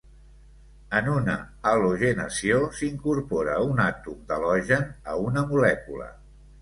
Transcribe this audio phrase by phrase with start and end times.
[0.99, 1.35] En una
[1.71, 6.09] halogenació s'incorpora un àtom d'halogen a una molècula.